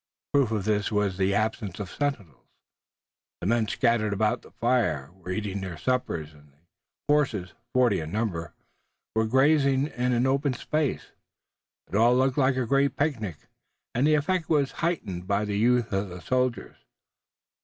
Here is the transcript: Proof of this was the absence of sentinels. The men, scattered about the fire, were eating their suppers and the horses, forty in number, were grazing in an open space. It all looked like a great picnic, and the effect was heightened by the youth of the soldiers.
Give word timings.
Proof 0.33 0.49
of 0.49 0.65
this 0.65 0.91
was 0.91 1.17
the 1.17 1.35
absence 1.35 1.79
of 1.79 1.91
sentinels. 1.91 2.47
The 3.39 3.45
men, 3.45 3.67
scattered 3.67 4.13
about 4.13 4.41
the 4.41 4.49
fire, 4.49 5.11
were 5.13 5.29
eating 5.29 5.61
their 5.61 5.77
suppers 5.77 6.33
and 6.33 6.51
the 6.51 6.57
horses, 7.07 7.53
forty 7.71 7.99
in 7.99 8.11
number, 8.11 8.55
were 9.13 9.27
grazing 9.27 9.85
in 9.89 10.11
an 10.11 10.25
open 10.25 10.53
space. 10.55 11.11
It 11.87 11.93
all 11.95 12.17
looked 12.17 12.39
like 12.39 12.57
a 12.57 12.65
great 12.65 12.95
picnic, 12.95 13.37
and 13.93 14.07
the 14.07 14.15
effect 14.15 14.49
was 14.49 14.71
heightened 14.81 15.27
by 15.27 15.45
the 15.45 15.59
youth 15.59 15.93
of 15.93 16.09
the 16.09 16.21
soldiers. 16.21 16.77